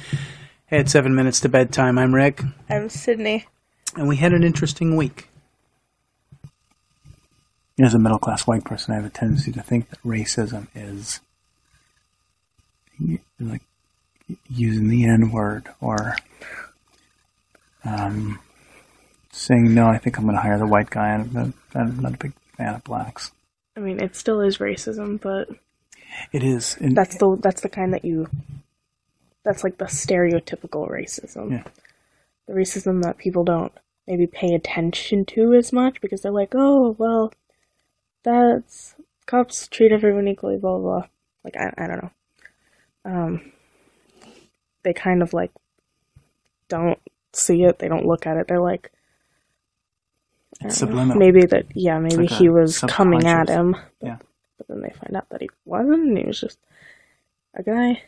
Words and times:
Hey, 0.68 0.80
it's 0.80 0.90
seven 0.90 1.14
minutes 1.14 1.38
to 1.42 1.48
bedtime. 1.48 1.96
I'm 1.96 2.12
Rick, 2.12 2.42
I'm 2.68 2.88
Sydney. 2.88 3.46
and 3.94 4.08
we 4.08 4.16
had 4.16 4.32
an 4.32 4.42
interesting 4.42 4.96
week. 4.96 5.28
As 7.80 7.94
a 7.94 8.00
middle 8.00 8.18
class 8.18 8.48
white 8.48 8.64
person, 8.64 8.92
I 8.92 8.96
have 8.96 9.04
a 9.04 9.10
tendency 9.10 9.52
to 9.52 9.62
think 9.62 9.90
that 9.90 10.02
racism 10.02 10.66
is 10.74 11.20
like 13.38 13.62
using 14.48 14.88
the 14.88 15.04
N 15.04 15.30
word 15.30 15.68
or 15.80 16.16
um, 17.84 18.40
saying, 19.30 19.72
no, 19.72 19.86
I 19.86 19.98
think 19.98 20.18
I'm 20.18 20.24
going 20.24 20.34
to 20.34 20.42
hire 20.42 20.58
the 20.58 20.66
white 20.66 20.90
guy. 20.90 21.10
I'm 21.10 21.32
not, 21.32 21.46
I'm 21.76 22.00
not 22.00 22.14
a 22.14 22.18
big 22.18 22.32
fan 22.56 22.74
of 22.74 22.82
blacks. 22.82 23.30
I 23.76 23.80
mean, 23.80 24.00
it 24.00 24.16
still 24.16 24.40
is 24.40 24.58
racism, 24.58 25.20
but 25.20 25.48
It 26.32 26.42
is. 26.42 26.76
And 26.80 26.96
that's 26.96 27.16
the 27.18 27.36
that's 27.40 27.60
the 27.60 27.68
kind 27.68 27.92
that 27.94 28.04
you. 28.04 28.26
That's 29.46 29.62
like 29.62 29.78
the 29.78 29.84
stereotypical 29.84 30.90
racism. 30.90 31.52
Yeah. 31.52 31.62
The 32.48 32.54
racism 32.54 33.04
that 33.04 33.16
people 33.16 33.44
don't 33.44 33.72
maybe 34.08 34.26
pay 34.26 34.54
attention 34.54 35.24
to 35.26 35.54
as 35.54 35.72
much 35.72 36.00
because 36.00 36.22
they're 36.22 36.32
like, 36.32 36.52
oh 36.56 36.96
well, 36.98 37.32
that's 38.24 38.96
cops 39.26 39.68
treat 39.68 39.92
everyone 39.92 40.26
equally, 40.26 40.56
blah 40.56 40.78
blah. 40.78 40.98
blah. 40.98 41.08
Like 41.44 41.56
I 41.56 41.72
I 41.78 41.86
don't 41.86 42.02
know. 42.02 42.10
Um. 43.04 43.52
They 44.82 44.92
kind 44.92 45.22
of 45.22 45.32
like 45.32 45.52
don't 46.68 46.98
see 47.32 47.62
it. 47.62 47.78
They 47.78 47.88
don't 47.88 48.06
look 48.06 48.26
at 48.26 48.36
it. 48.36 48.48
They're 48.48 48.60
like. 48.60 48.90
Know. 50.60 51.04
Maybe 51.14 51.44
that, 51.44 51.66
yeah, 51.74 51.98
maybe 51.98 52.16
like 52.16 52.30
he 52.30 52.48
was 52.48 52.80
coming 52.80 53.26
at 53.26 53.48
him. 53.48 53.72
But, 54.00 54.06
yeah. 54.06 54.16
but 54.56 54.68
then 54.68 54.80
they 54.80 54.88
find 54.88 55.14
out 55.14 55.28
that 55.28 55.42
he 55.42 55.50
wasn't, 55.66 56.08
and 56.08 56.18
he 56.18 56.24
was 56.24 56.40
just 56.40 56.58
a 57.54 57.62
guy. 57.62 58.02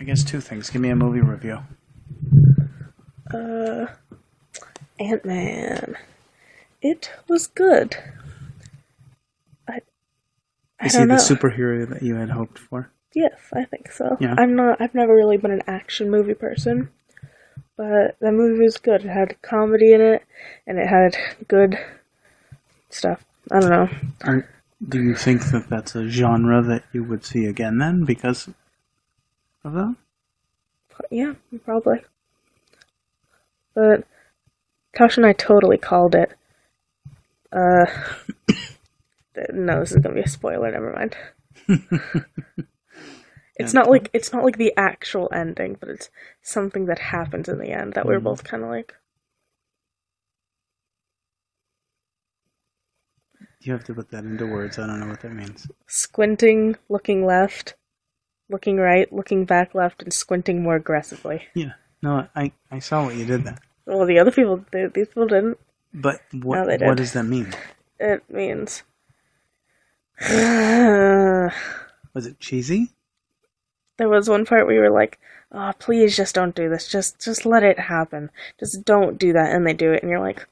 I 0.00 0.04
guess 0.04 0.22
two 0.22 0.40
things. 0.40 0.70
Give 0.70 0.80
me 0.80 0.90
a 0.90 0.96
movie 0.96 1.20
review. 1.20 1.58
Uh, 3.32 3.86
Ant 4.98 5.24
Man. 5.24 5.96
It 6.80 7.10
was 7.28 7.48
good. 7.48 7.96
I, 9.68 9.80
I 10.80 10.86
Is 10.86 10.92
he 10.92 10.98
the 11.00 11.06
know. 11.06 11.14
superhero 11.16 11.88
that 11.88 12.02
you 12.02 12.14
had 12.14 12.30
hoped 12.30 12.58
for? 12.58 12.90
Yes, 13.14 13.38
I 13.52 13.64
think 13.64 13.90
so. 13.90 14.16
Yeah. 14.20 14.34
I'm 14.38 14.54
not. 14.54 14.80
I've 14.80 14.94
never 14.94 15.14
really 15.14 15.36
been 15.36 15.50
an 15.50 15.62
action 15.66 16.10
movie 16.10 16.34
person, 16.34 16.90
but 17.76 18.16
that 18.20 18.32
movie 18.32 18.62
was 18.62 18.76
good. 18.76 19.04
It 19.04 19.08
had 19.08 19.40
comedy 19.42 19.92
in 19.92 20.00
it, 20.00 20.22
and 20.66 20.78
it 20.78 20.86
had 20.86 21.16
good 21.48 21.76
stuff. 22.90 23.24
I 23.50 23.60
don't 23.60 23.70
know. 23.70 23.88
Are, 24.22 24.48
do 24.86 25.02
you 25.02 25.16
think 25.16 25.46
that 25.50 25.68
that's 25.68 25.96
a 25.96 26.08
genre 26.08 26.62
that 26.62 26.84
you 26.92 27.02
would 27.02 27.24
see 27.24 27.46
again 27.46 27.78
then 27.78 28.04
because 28.04 28.48
that? 29.64 29.96
Yeah, 31.10 31.34
probably. 31.64 32.00
But 33.74 34.04
Tosh 34.96 35.16
and 35.16 35.26
I 35.26 35.32
totally 35.32 35.78
called 35.78 36.14
it. 36.14 36.32
Uh, 37.52 37.86
no, 39.52 39.80
this 39.80 39.92
is 39.92 39.98
gonna 39.98 40.14
be 40.14 40.22
a 40.22 40.28
spoiler. 40.28 40.70
Never 40.70 40.92
mind. 40.92 41.16
it's 43.56 43.74
Yeah. 43.74 43.80
not 43.80 43.90
like 43.90 44.10
it's 44.12 44.32
not 44.32 44.44
like 44.44 44.58
the 44.58 44.72
actual 44.76 45.28
ending, 45.32 45.76
but 45.78 45.88
it's 45.88 46.10
something 46.42 46.86
that 46.86 46.98
happens 46.98 47.48
in 47.48 47.58
the 47.58 47.70
end 47.70 47.94
that 47.94 48.06
we 48.06 48.14
were 48.14 48.20
Mhm. 48.20 48.24
both 48.24 48.44
kind 48.44 48.62
of 48.64 48.70
like. 48.70 48.94
You 53.60 53.72
have 53.72 53.84
to 53.84 53.94
put 53.94 54.10
that 54.10 54.24
into 54.24 54.46
words. 54.46 54.78
I 54.78 54.86
don't 54.86 55.00
know 55.00 55.08
what 55.08 55.20
that 55.20 55.32
means. 55.32 55.68
squinting, 55.86 56.76
looking 56.88 57.24
left, 57.26 57.74
looking 58.48 58.76
right, 58.78 59.12
looking 59.12 59.44
back 59.44 59.74
left, 59.74 60.02
and 60.02 60.12
squinting 60.12 60.62
more 60.62 60.76
aggressively. 60.76 61.46
Yeah. 61.54 61.72
No, 62.02 62.28
I, 62.36 62.52
I 62.70 62.78
saw 62.78 63.04
what 63.04 63.16
you 63.16 63.24
did 63.24 63.44
there. 63.44 63.58
Well, 63.86 64.06
the 64.06 64.18
other 64.18 64.30
people, 64.30 64.64
they, 64.70 64.86
these 64.86 65.08
people 65.08 65.26
didn't. 65.26 65.58
But 65.92 66.20
what 66.32 66.66
what 66.66 66.78
did. 66.78 66.96
does 66.96 67.12
that 67.14 67.24
mean? 67.24 67.54
It 67.98 68.22
means. 68.30 68.82
Was 72.14 72.26
it 72.26 72.38
cheesy? 72.40 72.90
There 73.96 74.08
was 74.08 74.28
one 74.28 74.44
part 74.46 74.66
where 74.66 74.74
you 74.74 74.80
were 74.80 74.90
like, 74.90 75.18
"Oh, 75.50 75.72
please, 75.78 76.16
just 76.16 76.34
don't 76.34 76.54
do 76.54 76.68
this. 76.68 76.88
Just, 76.88 77.20
just 77.24 77.44
let 77.46 77.62
it 77.64 77.78
happen. 77.78 78.30
Just 78.60 78.84
don't 78.84 79.18
do 79.18 79.32
that." 79.32 79.52
And 79.54 79.66
they 79.66 79.72
do 79.74 79.92
it, 79.92 80.02
and 80.02 80.10
you're 80.10 80.20
like, 80.20 80.46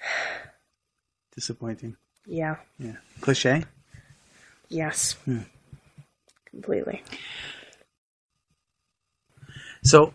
Disappointing. 1.34 1.96
"Yeah, 2.26 2.56
Yeah. 2.78 2.96
Cliche? 3.20 3.64
yes, 4.68 5.12
Hmm. 5.24 5.40
Completely." 6.58 7.02
So 9.82 10.12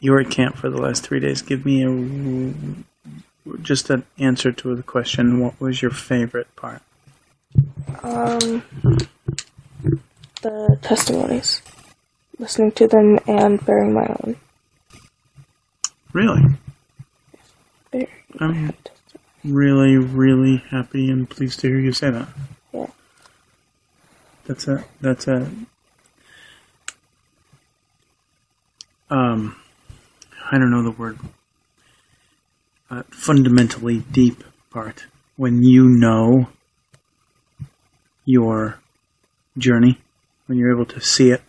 you 0.00 0.12
were 0.12 0.20
at 0.20 0.30
camp 0.30 0.56
for 0.56 0.68
the 0.68 0.80
last 0.80 1.02
three 1.02 1.20
days. 1.20 1.42
Give 1.42 1.64
me 1.64 1.82
a 1.82 3.54
just 3.62 3.90
an 3.90 4.04
answer 4.18 4.52
to 4.52 4.74
the 4.74 4.82
question. 4.82 5.40
What 5.40 5.60
was 5.60 5.82
your 5.82 5.90
favorite 5.90 6.54
part? 6.56 6.82
Um, 8.02 8.62
the 10.42 10.78
testimonies, 10.82 11.62
listening 12.38 12.72
to 12.72 12.88
them 12.88 13.18
and 13.26 13.64
bearing 13.64 13.92
my 13.92 14.06
own. 14.06 14.36
Really? 16.12 16.42
Own 18.40 18.74
really, 19.44 19.96
really 19.96 20.56
happy 20.70 21.10
and 21.10 21.28
pleased 21.28 21.60
to 21.60 21.68
hear 21.68 21.78
you 21.78 21.92
say 21.92 22.10
that. 22.10 22.28
That's 24.46 24.68
a 24.68 24.84
that's 25.00 25.26
a 25.26 25.50
um 29.10 29.56
I 30.50 30.58
don't 30.58 30.70
know 30.70 30.82
the 30.82 30.90
word 30.90 31.18
uh, 32.90 33.02
fundamentally 33.10 34.00
deep 34.12 34.44
part 34.70 35.06
when 35.36 35.62
you 35.62 35.88
know 35.88 36.48
your 38.24 38.80
journey 39.56 39.98
when 40.46 40.58
you're 40.58 40.74
able 40.74 40.86
to 40.86 41.00
see 41.00 41.30
it 41.30 41.42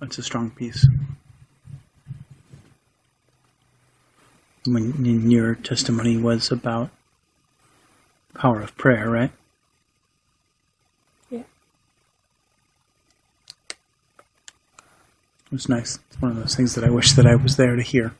that's 0.00 0.18
a 0.18 0.22
strong 0.22 0.50
piece 0.50 0.86
when 4.66 5.30
your 5.30 5.54
testimony 5.54 6.16
was 6.16 6.50
about 6.50 6.90
power 8.34 8.60
of 8.60 8.76
prayer, 8.76 9.08
right? 9.08 9.30
Yeah. 11.30 11.42
It 15.46 15.52
was 15.52 15.68
nice. 15.68 15.98
It's 16.10 16.20
one 16.20 16.32
of 16.32 16.38
those 16.38 16.56
things 16.56 16.74
that 16.74 16.84
I 16.84 16.90
wish 16.90 17.12
that 17.12 17.26
I 17.26 17.36
was 17.36 17.56
there 17.56 17.76
to 17.76 17.82
hear. 17.82 18.12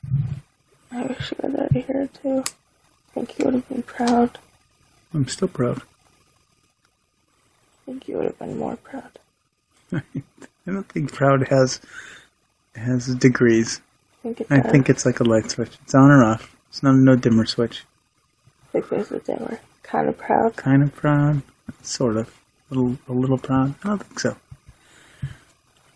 I 0.93 1.03
wish 1.03 1.33
you 1.33 1.37
were 1.43 1.51
there 1.51 1.69
to 1.69 1.81
hear 1.81 2.03
it 2.03 2.15
too. 2.23 2.45
I 2.47 3.15
think 3.15 3.39
you 3.39 3.45
would 3.47 3.55
have 3.55 3.69
been 3.69 3.83
proud. 3.83 4.39
I'm 5.13 5.27
still 5.27 5.49
proud. 5.49 5.79
I 5.79 5.83
think 7.87 8.09
you 8.09 8.17
would 8.17 8.27
have 8.27 8.39
been 8.39 8.59
more 8.59 8.77
proud. 8.77 9.19
I 9.93 10.03
don't 10.67 10.89
think 10.89 11.13
proud 11.13 11.49
has 11.49 11.81
has 12.75 13.15
degrees. 13.15 13.81
I 14.21 14.23
think 14.23 14.41
it 14.41 14.47
I 14.51 14.61
think 14.61 14.89
it's 14.89 15.07
like 15.07 15.21
a 15.21 15.25
light 15.25 15.51
switch. 15.51 15.73
It's 15.83 15.95
on 15.95 16.11
or 16.11 16.25
off. 16.25 16.57
It's 16.69 16.83
not 16.83 16.95
a 16.95 16.99
no 16.99 17.17
dimmer 17.17 17.47
switch. 17.47 17.85
I 18.69 18.73
think 18.73 18.89
there's 18.89 19.11
a 19.11 19.21
dimmer. 19.21 19.61
Kind 19.83 20.09
of 20.09 20.19
proud. 20.19 20.57
Kind 20.57 20.83
of 20.83 20.95
proud, 20.95 21.43
sort 21.83 22.17
of. 22.17 22.29
A 22.71 22.75
little, 22.75 22.99
a 23.09 23.13
little 23.13 23.39
proud. 23.39 23.75
I 23.85 23.89
don't 23.89 24.03
think 24.03 24.21
so. 24.21 24.37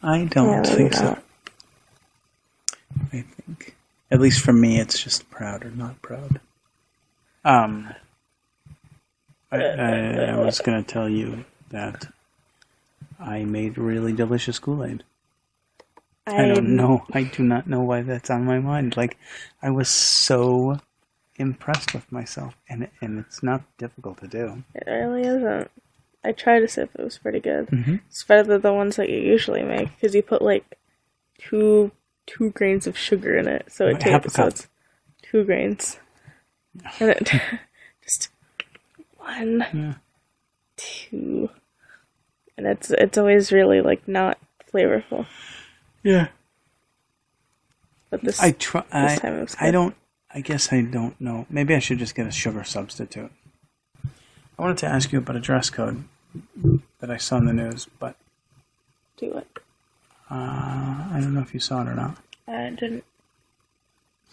I 0.03 0.25
don't 0.25 0.49
Yeah, 0.49 0.62
think 0.65 0.94
so. 0.94 1.19
I 3.12 3.22
think, 3.22 3.77
at 4.11 4.21
least 4.21 4.41
for 4.41 4.53
me, 4.53 4.81
it's 4.81 5.03
just 5.03 5.31
proud 5.31 5.65
or 5.65 5.71
not 5.71 6.00
proud. 6.03 6.41
Um, 7.44 7.94
I, 9.53 9.59
I, 9.59 10.25
I 10.33 10.37
was 10.37 10.60
going 10.60 10.83
to 10.83 10.91
tell 10.91 11.09
you 11.09 11.45
that 11.71 12.07
I 13.19 13.45
made 13.45 13.78
really 13.78 14.13
delicious 14.13 14.59
Kool 14.59 14.84
Aid. 14.84 15.04
I 16.27 16.47
don't 16.47 16.77
know. 16.77 17.07
I 17.13 17.25
do 17.25 17.42
not 17.42 17.66
know 17.66 17.80
why 17.83 18.03
that's 18.03 18.30
on 18.30 18.45
my 18.45 18.59
mind. 18.60 18.97
Like, 18.97 19.19
I 19.63 19.71
was 19.71 19.89
so 19.89 20.80
impressed 21.36 21.95
with 21.95 22.10
myself, 22.13 22.54
and 22.69 22.89
and 23.01 23.19
it's 23.19 23.42
not 23.42 23.63
difficult 23.78 24.19
to 24.19 24.28
do. 24.28 24.65
It 24.75 24.84
really 24.89 25.22
isn't. 25.22 25.71
I 26.22 26.33
tried 26.33 26.61
to 26.61 26.69
see 26.69 26.83
if 26.83 26.95
it 26.95 27.03
was 27.03 27.19
pretty 27.19 27.41
good. 27.41 27.69
Mm-hmm. 27.69 27.97
It's 28.09 28.25
better 28.25 28.43
than 28.43 28.61
the 28.61 28.72
ones 28.72 28.97
that 28.97 29.09
you 29.09 29.19
usually 29.19 29.63
make 29.63 29.95
because 29.95 30.15
you 30.15 30.22
put 30.22 30.43
like 30.43 30.78
two 31.39 31.91
two 32.27 32.51
grains 32.51 32.87
of 32.87 32.97
sugar 32.97 33.37
in 33.37 33.49
it, 33.49 33.67
so 33.72 33.87
it 33.87 33.95
What, 33.95 34.01
tastes 34.01 34.34
so 34.34 34.47
it's 34.47 34.69
two 35.22 35.45
grains, 35.45 35.99
and 37.01 37.11
it 37.11 37.31
just 38.03 38.28
one, 39.17 39.65
Yeah. 39.72 39.95
two, 40.77 41.49
and 42.57 42.66
it's 42.66 42.91
it's 42.91 43.16
always 43.19 43.51
really 43.51 43.81
like 43.81 44.07
not 44.07 44.39
flavorful. 44.73 45.27
Yeah. 46.03 46.28
But 48.11 48.23
this 48.23 48.41
I 48.41 48.51
try. 48.53 48.84
I, 48.93 49.16
time 49.16 49.37
it 49.39 49.41
was 49.43 49.57
I 49.61 49.71
don't. 49.71 49.95
I 50.33 50.41
guess 50.41 50.73
I 50.73 50.83
don't 50.83 51.21
know. 51.21 51.47
Maybe 51.49 51.75
I 51.75 51.78
should 51.78 51.99
just 51.99 52.15
get 52.15 52.27
a 52.27 52.31
sugar 52.31 52.63
substitute. 52.65 53.33
I 54.60 54.62
wanted 54.62 54.78
to 54.78 54.86
ask 54.89 55.10
you 55.10 55.18
about 55.21 55.36
a 55.36 55.41
dress 55.41 55.71
code 55.71 56.04
that 57.01 57.10
I 57.10 57.16
saw 57.16 57.39
in 57.39 57.47
the 57.47 57.54
news, 57.54 57.86
but 57.98 58.15
Do 59.16 59.33
it. 59.39 59.48
uh, 60.30 60.34
I 60.34 61.16
don't 61.18 61.33
know 61.33 61.41
if 61.41 61.54
you 61.54 61.60
saw 61.60 61.80
it 61.80 61.89
or 61.89 61.95
not. 61.95 62.18
I 62.47 62.68
didn't 62.68 63.04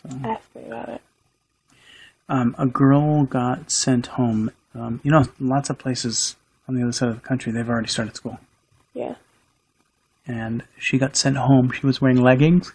So, 0.04 0.10
ask 0.26 0.44
me 0.54 0.66
about 0.66 0.90
it. 0.90 1.02
um, 2.28 2.54
a 2.60 2.66
girl 2.66 3.24
got 3.24 3.72
sent 3.72 4.08
home. 4.08 4.52
Um, 4.76 5.00
you 5.02 5.12
know, 5.12 5.24
lots 5.40 5.70
of 5.70 5.78
places 5.78 6.36
on 6.68 6.76
the 6.76 6.84
other 6.84 6.92
side 6.92 7.08
of 7.08 7.16
the 7.16 7.22
country, 7.26 7.54
they've 7.54 7.70
already 7.70 7.88
started 7.88 8.18
school. 8.18 8.38
Yeah. 8.94 9.16
And 10.28 10.66
she 10.78 10.98
got 10.98 11.16
sent 11.16 11.38
home. 11.38 11.72
She 11.72 11.86
was 11.86 12.02
wearing 12.02 12.20
leggings 12.20 12.74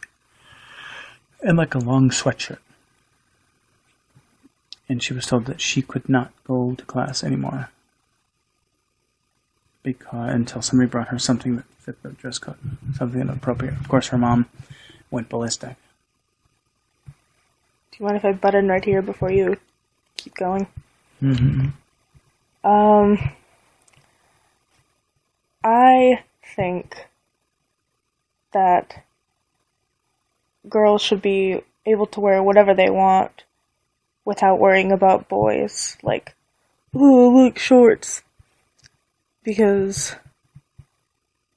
and 1.42 1.58
like 1.58 1.74
a 1.74 1.78
long 1.80 2.08
sweatshirt. 2.08 2.60
And 4.88 5.02
she 5.02 5.14
was 5.14 5.26
told 5.26 5.46
that 5.46 5.60
she 5.60 5.80
could 5.80 6.08
not 6.08 6.32
go 6.44 6.74
to 6.74 6.84
class 6.84 7.24
anymore 7.24 7.70
because 9.82 10.32
until 10.32 10.62
somebody 10.62 10.88
brought 10.88 11.08
her 11.08 11.18
something 11.18 11.56
that 11.56 11.64
fit 11.78 12.02
the 12.02 12.10
dress 12.10 12.38
code, 12.38 12.56
something 12.94 13.28
appropriate. 13.28 13.74
Of 13.74 13.88
course, 13.88 14.08
her 14.08 14.18
mom 14.18 14.46
went 15.10 15.28
ballistic. 15.28 15.76
Do 17.06 17.98
you 17.98 18.06
mind 18.06 18.16
if 18.16 18.24
I 18.24 18.32
butt 18.32 18.54
in 18.54 18.68
right 18.68 18.84
here 18.84 19.02
before 19.02 19.30
you 19.30 19.56
keep 20.16 20.34
going? 20.34 20.66
Mm-hmm. 21.20 21.68
Um, 22.68 23.30
I 25.64 26.22
think 26.54 27.06
that 28.52 29.04
girls 30.68 31.02
should 31.02 31.22
be 31.22 31.62
able 31.84 32.06
to 32.06 32.20
wear 32.20 32.42
whatever 32.42 32.74
they 32.74 32.90
want 32.90 33.44
without 34.24 34.58
worrying 34.58 34.92
about 34.92 35.28
boys. 35.28 35.96
Like, 36.02 36.34
ooh, 36.94 37.44
look, 37.44 37.58
shorts. 37.58 38.22
Because 39.42 40.14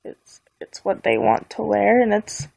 it's 0.03 0.41
it's 0.59 0.83
what 0.83 1.03
they 1.03 1.17
want 1.17 1.50
to 1.51 1.62
wear, 1.62 2.01
and 2.01 2.13
it's 2.13 2.47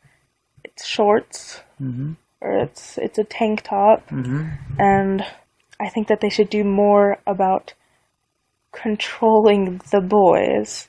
it's 0.64 0.86
shorts 0.86 1.62
Mm-hmm. 1.80 2.14
or 2.40 2.58
it's 2.58 2.98
it's 2.98 3.18
a 3.18 3.24
tank 3.24 3.62
top 3.62 4.08
Mm-hmm. 4.10 4.48
and 4.80 5.24
I 5.80 5.88
think 5.88 6.08
that 6.08 6.20
they 6.20 6.28
should 6.28 6.50
do 6.50 6.64
more 6.64 7.18
about 7.24 7.74
controlling 8.72 9.80
the 9.92 10.00
boys, 10.00 10.88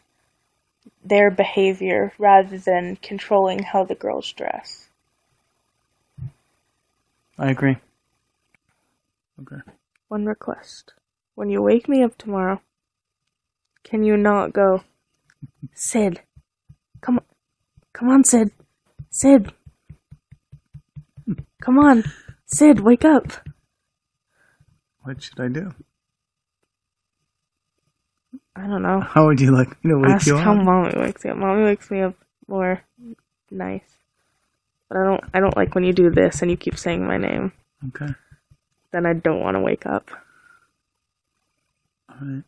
their 1.03 1.29
behavior, 1.29 2.11
rather 2.17 2.57
than 2.57 2.95
controlling 2.95 3.61
how 3.61 3.83
the 3.83 3.93
girls 3.95 4.31
dress. 4.33 4.89
I 7.37 7.51
agree. 7.51 7.77
Okay. 9.41 9.61
One 10.07 10.25
request. 10.25 10.93
When 11.35 11.49
you 11.49 11.61
wake 11.61 11.87
me 11.87 12.03
up 12.03 12.17
tomorrow, 12.17 12.61
can 13.83 14.03
you 14.03 14.17
not 14.17 14.53
go, 14.53 14.83
Sid? 15.73 16.21
Come 17.01 17.19
on. 17.19 17.25
Come 17.93 18.09
on, 18.09 18.23
Sid. 18.23 18.51
Sid. 19.09 19.51
Come 21.61 21.79
on. 21.79 22.03
Sid, 22.45 22.79
wake 22.81 23.05
up. 23.05 23.31
What 25.03 25.23
should 25.23 25.39
I 25.39 25.47
do? 25.47 25.73
I 28.55 28.67
don't 28.67 28.81
know. 28.81 28.99
How 28.99 29.27
would 29.27 29.39
you 29.39 29.51
like 29.51 29.69
me 29.83 29.91
to 29.91 29.99
wake 29.99 30.11
Ask 30.11 30.27
you 30.27 30.37
how 30.37 30.53
mommy 30.53 30.93
wakes 30.99 31.23
me 31.23 31.31
up. 31.31 31.37
Mommy 31.37 31.63
wakes 31.63 31.89
me 31.89 32.01
up 32.01 32.15
more 32.47 32.81
nice. 33.49 33.97
But 34.89 34.97
I 34.97 35.03
don't 35.05 35.23
I 35.33 35.39
don't 35.39 35.55
like 35.55 35.75
when 35.75 35.83
you 35.85 35.93
do 35.93 36.09
this 36.09 36.41
and 36.41 36.51
you 36.51 36.57
keep 36.57 36.77
saying 36.77 37.05
my 37.05 37.17
name. 37.17 37.53
Okay. 37.89 38.13
Then 38.91 39.05
I 39.05 39.13
don't 39.13 39.41
want 39.41 39.55
to 39.55 39.61
wake 39.61 39.85
up. 39.85 40.09
All 42.09 42.17
right. 42.21 42.43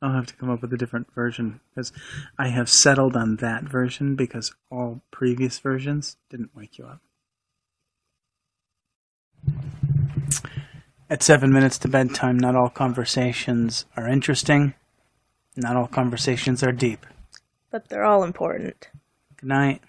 I'll 0.00 0.14
have 0.14 0.26
to 0.26 0.34
come 0.34 0.50
up 0.50 0.62
with 0.62 0.72
a 0.72 0.76
different 0.76 1.12
version 1.14 1.60
because 1.70 1.92
I 2.36 2.48
have 2.48 2.68
settled 2.68 3.16
on 3.16 3.36
that 3.36 3.62
version 3.62 4.16
because 4.16 4.52
all 4.68 5.00
previous 5.12 5.60
versions 5.60 6.16
didn't 6.28 6.50
wake 6.56 6.76
you 6.76 6.86
up. 6.86 7.00
At 11.08 11.22
seven 11.22 11.52
minutes 11.52 11.78
to 11.78 11.88
bedtime, 11.88 12.36
not 12.38 12.56
all 12.56 12.70
conversations 12.70 13.84
are 13.96 14.08
interesting. 14.08 14.74
Not 15.54 15.76
all 15.76 15.86
conversations 15.86 16.62
are 16.62 16.72
deep. 16.72 17.06
But 17.70 17.88
they're 17.88 18.04
all 18.04 18.24
important. 18.24 18.88
Good 19.36 19.48
night. 19.48 19.82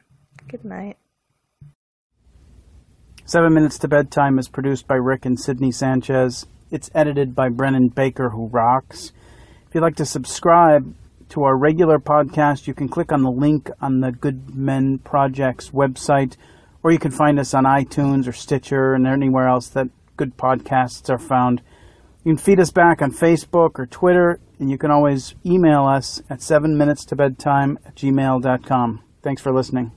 Good 0.47 0.65
night. 0.65 0.97
Seven 3.25 3.53
Minutes 3.53 3.79
to 3.79 3.87
Bedtime 3.87 4.37
is 4.37 4.49
produced 4.49 4.85
by 4.85 4.95
Rick 4.95 5.25
and 5.25 5.39
Sydney 5.39 5.71
Sanchez. 5.71 6.45
It's 6.71 6.91
edited 6.93 7.33
by 7.33 7.47
Brennan 7.47 7.87
Baker, 7.87 8.29
who 8.29 8.47
rocks. 8.47 9.13
If 9.65 9.73
you'd 9.73 9.81
like 9.81 9.95
to 9.95 10.05
subscribe 10.05 10.93
to 11.29 11.43
our 11.43 11.57
regular 11.57 11.99
podcast, 11.99 12.67
you 12.67 12.73
can 12.73 12.89
click 12.89 13.13
on 13.13 13.23
the 13.23 13.31
link 13.31 13.69
on 13.81 14.01
the 14.01 14.11
Good 14.11 14.53
Men 14.53 14.99
Project's 14.99 15.69
website, 15.69 16.35
or 16.83 16.91
you 16.91 16.99
can 16.99 17.11
find 17.11 17.39
us 17.39 17.53
on 17.53 17.63
iTunes 17.63 18.27
or 18.27 18.33
Stitcher 18.33 18.93
and 18.93 19.07
anywhere 19.07 19.47
else 19.47 19.69
that 19.69 19.87
good 20.17 20.35
podcasts 20.35 21.09
are 21.09 21.17
found. 21.17 21.61
You 22.25 22.33
can 22.33 22.43
feed 22.43 22.59
us 22.59 22.71
back 22.71 23.01
on 23.01 23.11
Facebook 23.11 23.79
or 23.79 23.85
Twitter, 23.85 24.37
and 24.59 24.69
you 24.69 24.77
can 24.77 24.91
always 24.91 25.33
email 25.45 25.85
us 25.85 26.21
at 26.29 26.41
7 26.41 26.77
minutes 26.77 27.05
to 27.05 27.15
bedtime 27.15 27.79
at 27.85 27.95
gmail.com. 27.95 29.01
Thanks 29.21 29.41
for 29.41 29.53
listening. 29.53 29.93